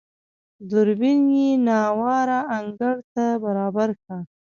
[0.69, 4.19] دوربين يې نااواره انګړ ته برابر کړ.